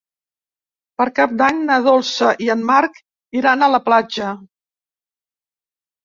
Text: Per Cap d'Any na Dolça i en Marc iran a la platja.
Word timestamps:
Per 0.99 1.05
Cap 1.17 1.33
d'Any 1.41 1.59
na 1.65 1.75
Dolça 1.87 2.31
i 2.45 2.49
en 2.53 2.63
Marc 2.69 2.97
iran 3.41 3.65
a 3.65 3.67
la 3.75 3.81
platja. 3.91 4.31